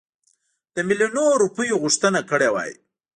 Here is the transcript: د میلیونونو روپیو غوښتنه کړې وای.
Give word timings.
د 0.75 0.77
میلیونونو 0.87 1.37
روپیو 1.43 1.81
غوښتنه 1.83 2.19
کړې 2.29 2.49
وای. 2.51 2.71